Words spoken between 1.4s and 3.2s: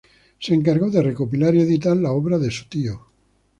y editar la obra de su tío.